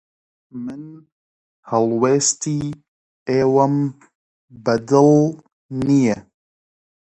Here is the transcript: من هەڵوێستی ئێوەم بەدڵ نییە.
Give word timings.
من 0.63 0.81
هەڵوێستی 1.69 2.63
ئێوەم 3.27 3.75
بەدڵ 4.63 5.09
نییە. 5.87 6.17